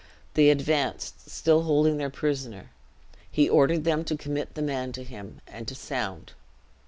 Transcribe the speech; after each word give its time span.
They 0.33 0.49
advanced, 0.49 1.29
still 1.29 1.61
holding 1.61 1.97
their 1.97 2.09
prisoner. 2.09 2.71
He 3.31 3.47
ordered 3.47 3.83
them 3.83 4.03
to 4.05 4.17
commit 4.17 4.55
the 4.55 4.63
man 4.63 4.91
to 4.93 5.03
him, 5.03 5.41
and 5.45 5.67
to 5.67 5.75
sound. 5.75 6.33